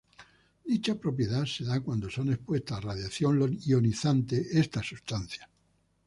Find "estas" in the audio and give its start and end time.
4.59-4.87